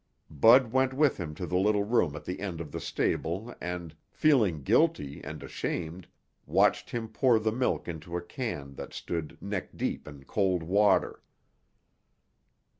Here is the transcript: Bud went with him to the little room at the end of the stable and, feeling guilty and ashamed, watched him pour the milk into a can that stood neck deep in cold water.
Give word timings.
Bud 0.31 0.71
went 0.73 0.95
with 0.95 1.17
him 1.19 1.35
to 1.35 1.45
the 1.45 1.59
little 1.59 1.83
room 1.83 2.15
at 2.15 2.25
the 2.25 2.39
end 2.39 2.59
of 2.59 2.71
the 2.71 2.79
stable 2.81 3.53
and, 3.61 3.95
feeling 4.09 4.63
guilty 4.63 5.23
and 5.23 5.43
ashamed, 5.43 6.07
watched 6.47 6.89
him 6.89 7.07
pour 7.07 7.37
the 7.37 7.51
milk 7.51 7.87
into 7.87 8.17
a 8.17 8.21
can 8.23 8.73
that 8.77 8.95
stood 8.95 9.37
neck 9.39 9.77
deep 9.77 10.07
in 10.07 10.23
cold 10.23 10.63
water. 10.63 11.21